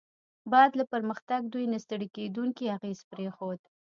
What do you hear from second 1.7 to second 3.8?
نه ستړي کیدونکی اغېز پرېښود.